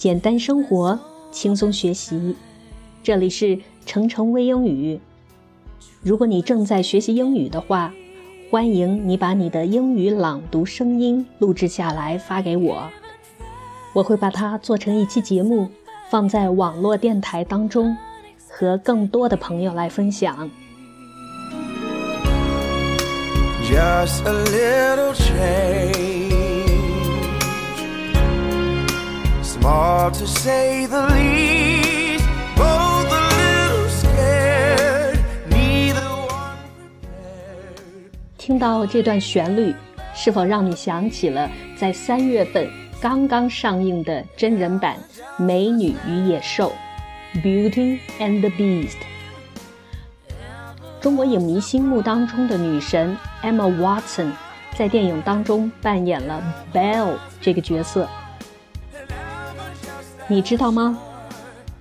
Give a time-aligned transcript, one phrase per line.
[0.00, 0.98] 简单生活，
[1.30, 2.34] 轻松学习。
[3.02, 4.98] 这里是程程微英语。
[6.00, 7.92] 如果你正在学习英语的话，
[8.50, 12.90] 欢迎你把你的英语朗读声音录制下来发给我，
[13.92, 15.68] 我会把它做成一期节目，
[16.08, 17.94] 放在网络电台当中，
[18.48, 20.50] 和更多的朋友来分享。
[23.70, 26.19] Just a little change,
[29.60, 32.24] small to say the least.
[32.56, 35.18] Both a little scared,
[35.50, 36.56] neither one
[37.00, 38.10] prepared.
[38.38, 39.74] 听到这段旋律，
[40.14, 42.68] 是否让你想起了在三月份
[43.00, 44.96] 刚刚上映的真人版
[45.42, 46.72] 《美女与野兽》
[47.42, 48.96] （Beauty and the Beast）？
[51.00, 54.32] 中国影迷心目当中的女神 Emma Watson
[54.76, 56.42] 在电影当中扮演了
[56.74, 58.06] Belle 这个角色。
[60.30, 60.98] 你知道吗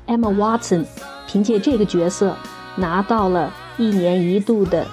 [0.08, 0.86] ？Emma Watson
[1.28, 2.36] 凭借这个角色
[2.76, 4.86] 拿到了一年一度的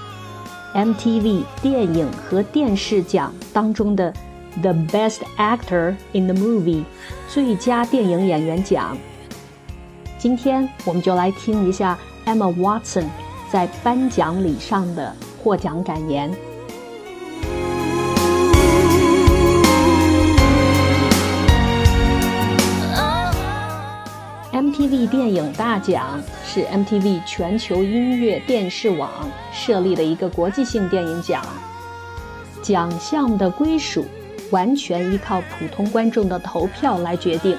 [0.75, 4.13] MTV 电影和电视奖当中的
[4.61, 6.85] The Best Actor in the Movie
[7.29, 8.97] 最佳电影演员奖。
[10.19, 13.07] 今天我们就来听一下 Emma Watson。
[13.51, 16.31] 在颁奖礼上的获奖感言。
[24.77, 29.11] MTV 电影大奖是 MTV 全球音乐电视网
[29.51, 31.43] 设立的一个国际性电影奖，
[32.61, 34.05] 奖项的归属
[34.51, 37.57] 完全依靠普通观众的投票来决定，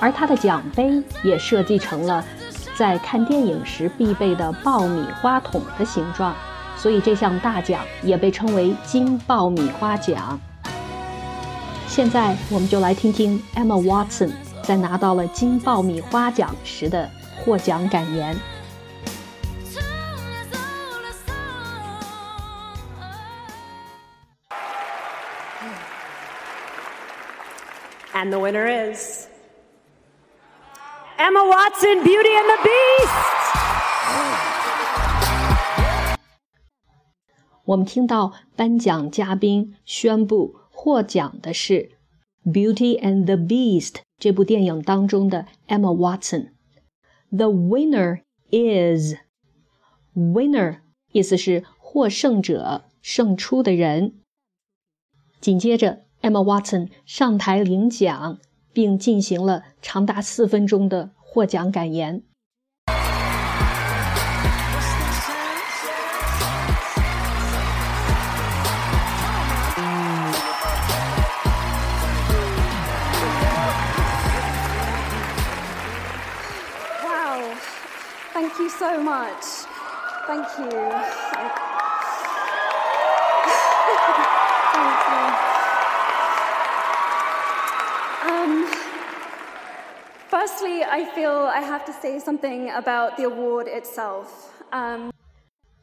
[0.00, 2.24] 而它的奖杯也设计成了。
[2.74, 6.34] 在看电影时必备的爆米花桶的形状，
[6.78, 10.40] 所以这项大奖也被称为金爆米花奖。
[11.86, 14.30] 现在我们就来听听 Emma Watson
[14.62, 18.36] 在拿到了金爆米花奖时的获奖感言。
[28.14, 29.26] And the winner is.
[31.18, 33.32] Emma Watson, Beauty and the Beast。
[37.64, 41.90] 我们听到颁奖嘉宾宣布获奖的是
[42.52, 46.50] 《Beauty and the Beast》这部电影当中的 Emma Watson。
[47.30, 49.16] The winner is
[50.14, 50.78] winner，
[51.10, 54.20] 意思是获胜者、胜出的人。
[55.40, 58.38] 紧接着，Emma Watson 上台领奖。
[58.74, 62.22] 并进行了长达四分钟的获奖感言。
[78.81, 79.65] so much.
[80.25, 80.73] Thank you.
[90.29, 94.27] Firstly, I feel I have to say something about the award itself.
[94.71, 95.11] Um,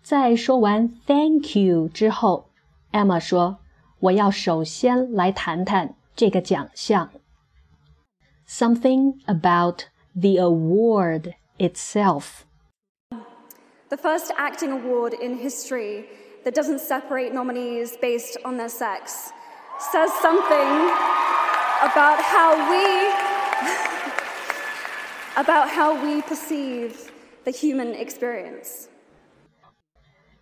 [0.02, 2.50] 在说完 “Thank you” 之后，
[2.92, 7.10] Emma 说：“我要首先来谈谈这个奖项。
[8.46, 9.84] Something about
[10.14, 12.44] the award itself.
[13.88, 16.06] The first acting award in history
[16.44, 19.32] that doesn't separate nominees based on their sex
[19.92, 20.68] says something
[21.82, 23.12] about how we
[25.36, 27.10] about how we perceive
[27.44, 28.88] the human experience.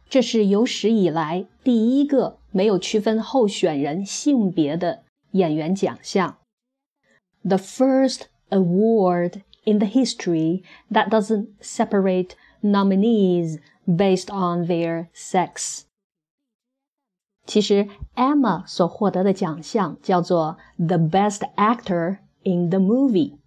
[0.08, 6.36] 这是有史以来第一个没有区分候选人性别的演员奖项。
[7.42, 12.32] The first award in the history that doesn't separate
[12.62, 15.82] nominees based on their sex.
[17.44, 23.38] 其实，Emma 所获得的奖项叫做 The Best Actor in the Movie。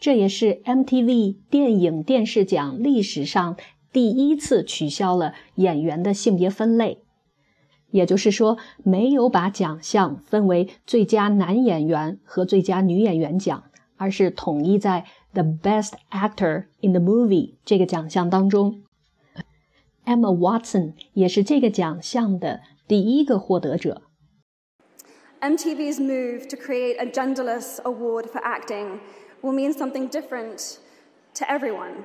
[0.00, 3.56] 这也是 MTV 电影电视奖历史上
[3.92, 6.98] 第一次取消了演员的性别分类，
[7.90, 13.62] 也就是说，没有把奖项分为最佳男演员和最佳女演员奖，
[13.96, 18.82] 而是统一在 The Best Actor in the Movie 这个奖项当中。
[20.04, 24.02] Emma Watson 也是这个奖项的第一个获得者。
[25.40, 29.00] MTV's move to create a genderless award for acting
[29.42, 30.78] will mean something different
[31.34, 32.04] to everyone.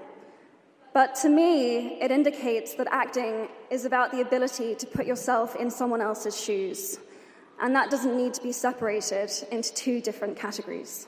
[0.94, 5.70] But to me, it indicates that acting is about the ability to put yourself in
[5.70, 7.00] someone else's shoes.
[7.62, 11.08] And that doesn't need to be separated into two different categories.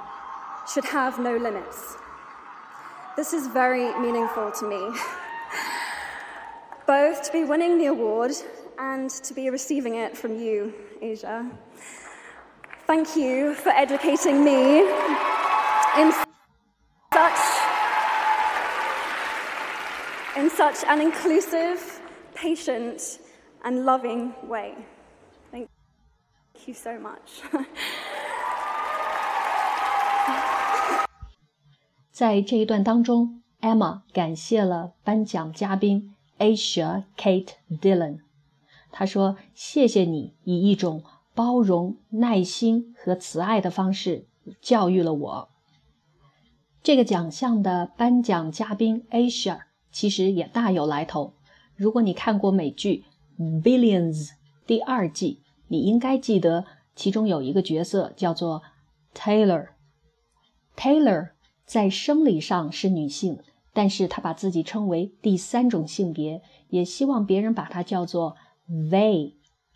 [0.67, 1.95] should have no limits.
[3.15, 4.97] This is very meaningful to me.
[6.87, 8.31] Both to be winning the award
[8.79, 11.49] and to be receiving it from you, Asia.
[12.87, 14.79] Thank you for educating me
[15.99, 16.11] in
[17.13, 17.61] such
[20.37, 21.99] in such an inclusive,
[22.33, 23.19] patient,
[23.63, 24.75] and loving way.
[25.51, 25.69] Thank
[26.65, 27.41] you so much.
[32.11, 38.19] 在这一段当中，Emma 感谢了颁奖嘉宾 Asia Kate Dillon。
[38.91, 41.03] 她说：“谢谢你以一种
[41.33, 44.27] 包容、耐心和慈爱的方式
[44.61, 45.49] 教育了我。”
[46.83, 51.33] 这个奖项的颁奖嘉宾 Asia 其实也大有来头。
[51.75, 53.05] 如果你看过美剧
[53.61, 54.27] 《Billions》
[54.65, 56.65] 第二季，你应该记得
[56.95, 58.63] 其中有一个角色叫做
[59.15, 59.69] Taylor。
[60.76, 61.30] Taylor
[61.64, 63.38] 在生理上是女性，
[63.72, 68.36] 但是她把自己称为第三种性别，也希望别人把她叫做
[68.68, 69.34] they，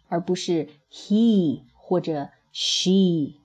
[0.09, 3.41] 而不是 he 或者 she。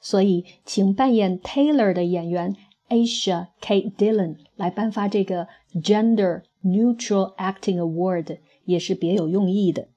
[0.00, 2.56] 所以，请扮演 Taylor 的演员
[2.88, 9.88] Asia Kate Dillon 来颁发这个 Gender Neutral Acting Award，也是别有用意的。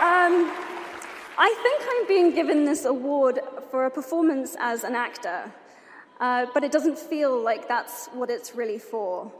[0.00, 0.48] Um,
[1.40, 3.40] I think I'm being given this award
[3.70, 5.52] for a performance as an actor,
[6.20, 9.30] uh, but it doesn't feel like that's what it's really for.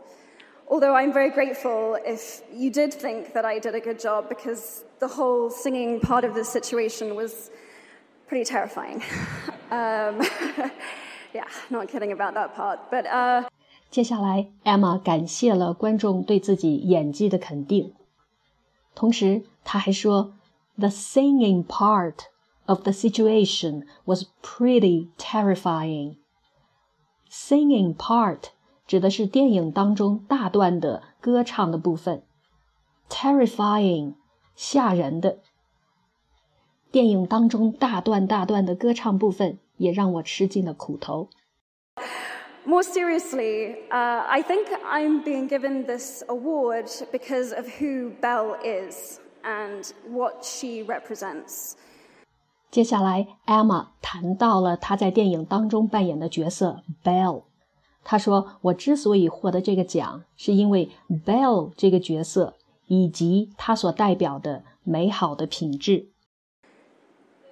[0.69, 4.85] Although I'm very grateful if you did think that I did a good job because
[4.99, 7.51] the whole singing part of this situation was
[8.27, 9.01] pretty terrifying.
[9.71, 10.21] um,
[11.33, 12.81] yeah, not kidding about that part.
[12.91, 13.45] But uh,
[13.91, 17.95] 接下来，Emma 感谢了观众对自己演技的肯定，
[18.95, 20.33] 同时她还说
[20.79, 22.25] ，The singing part
[22.67, 26.17] of the situation was pretty terrifying.
[27.31, 28.51] Singing part
[28.87, 32.23] 指的是电影当中大段的歌唱的部分，
[33.09, 34.15] terrifying
[34.55, 35.39] 吓人的。
[36.91, 41.29] 电影当中大段大段的歌唱部分也让我吃尽了苦头。
[42.65, 49.20] More seriously, uh, I think I'm being given this award because of who Belle is
[49.43, 51.75] and what she represents.
[52.71, 57.43] 接下来，Emma 谈到了她在电影当中扮演的角色 Belle。
[58.05, 62.55] 她说：“我之所以获得这个奖，是因为 Belle 这个角色
[62.87, 66.09] 以及她所代表的美好的品质。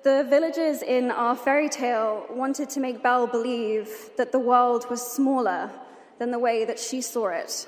[0.02, 5.00] The villagers in our fairy tale wanted to make Belle believe that the world was
[5.00, 5.70] smaller
[6.18, 7.66] than the way that she saw it.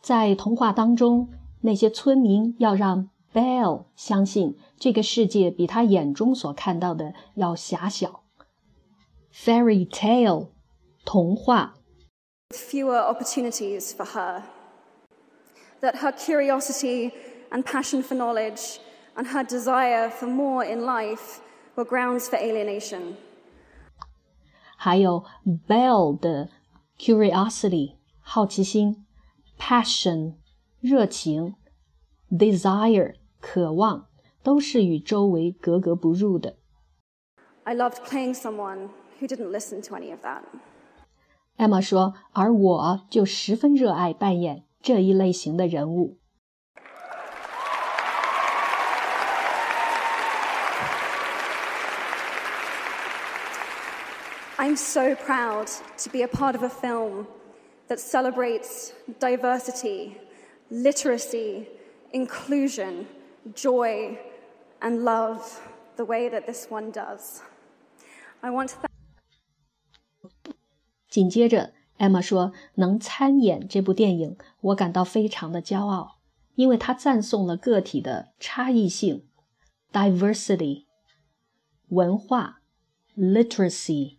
[0.00, 1.28] 在童话当中，
[1.61, 8.23] 那些村民要让 Belle 相信这个世界比他眼中所看到的要狭小。
[9.33, 10.47] Fairy tale，
[11.05, 11.75] 童话。
[12.49, 14.43] Fewer opportunities for her.
[15.79, 17.11] That her curiosity
[17.49, 18.79] and passion for knowledge
[19.15, 21.39] and her desire for more in life
[21.75, 23.15] were grounds for alienation.
[24.75, 25.23] 还有
[25.67, 26.49] Belle 的
[26.97, 29.05] curiosity 好奇心
[29.57, 30.33] ，passion
[30.80, 31.54] 热情，
[32.30, 34.08] desire 渴望，
[34.42, 36.56] 都是与周围格格不入的。
[37.64, 38.90] I loved playing someone
[39.20, 40.42] who didn't listen to any of that.
[41.56, 46.18] 艾玛说，而我就十分热爱扮演这一类型的人物。
[54.58, 55.68] I'm so proud
[56.02, 57.26] to be a part of a film
[57.88, 60.12] that celebrates diversity,
[60.70, 61.66] literacy,
[62.12, 63.06] inclusion,
[63.54, 64.18] joy,
[64.80, 65.60] and love
[65.96, 67.40] the way that this one does.
[68.40, 68.90] I want to thank
[71.08, 76.18] 紧接着，艾玛说：“能参演这部电影，我感到非常的骄傲，
[76.54, 79.26] 因为它赞颂了个体的差异性
[79.92, 80.84] （diversity）、
[81.88, 82.60] 文化
[83.16, 84.18] （literacy）、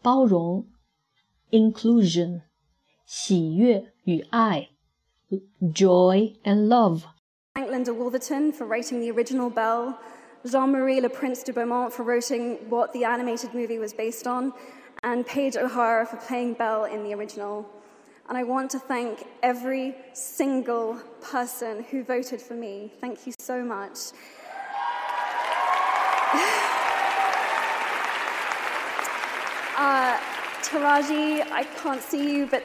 [0.00, 0.68] 包容
[1.50, 2.42] （inclusion）、
[3.04, 4.70] 喜悦与爱
[5.71, 9.99] （joy and love）。Thank Linda Woolverton for writing the original Belle,
[10.49, 14.53] Jean Marie Le Prince de Beaumont for writing what the animated movie was based on,
[15.03, 17.69] and Paige O'Hara for playing Belle in the original.
[18.29, 22.93] And I want to thank every single person who voted for me.
[23.01, 23.97] Thank you so much.
[29.75, 30.17] uh,
[30.61, 32.63] Taraji, I can't see you, but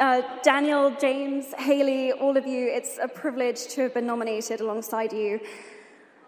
[0.00, 5.12] uh, Daniel, James, Hailee, all of you, it's a privilege to have been nominated alongside
[5.12, 5.40] you.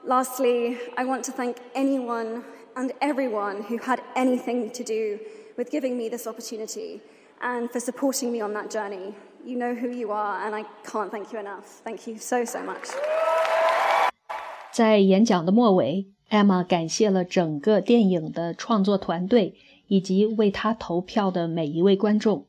[0.05, 2.45] Lastly, I want to thank anyone
[2.77, 5.19] and everyone who had anything to do
[5.57, 7.01] with giving me this opportunity
[7.41, 9.15] and for supporting me on that journey.
[9.45, 11.81] You know who you are, and I can't thank you enough.
[11.85, 12.91] Thank you so, so much.
[14.73, 19.55] 在演讲的末尾，Emma 感谢了整个电影的创作团队
[19.87, 22.47] 以及为她投票的每一位观众。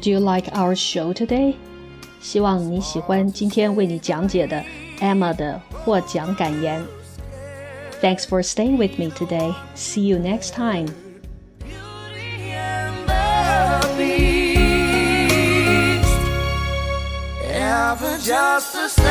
[0.00, 1.54] Do you like our show today?
[2.20, 4.64] 希望你喜欢今天为你讲解的
[4.98, 6.84] Emma 的获奖感言。
[8.00, 9.54] Thanks for staying with me today.
[9.76, 10.88] See you next time.
[11.60, 14.44] Beauty and the Beast.
[17.50, 19.04] Ever just the same.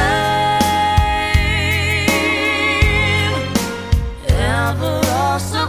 [4.27, 5.67] Ever also